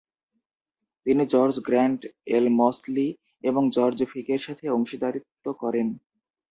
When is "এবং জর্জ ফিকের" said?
3.43-4.41